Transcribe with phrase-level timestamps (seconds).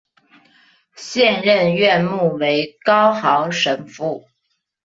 [0.95, 4.27] 现任院牧为高豪神父。